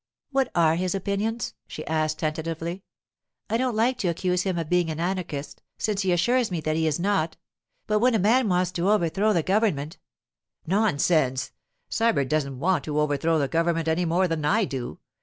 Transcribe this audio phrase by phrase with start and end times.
[0.31, 2.81] 'What are his opinions?' she asked tentatively.
[3.51, 6.75] 'I don't like to accuse him of being an anarchist, since he assures me that
[6.75, 7.37] he's not.
[7.85, 9.97] But when a man wants to overthrow the government——'
[10.65, 11.51] 'Nonsense!
[11.87, 14.97] Sybert doesn't want to overthrow the government any more than I do.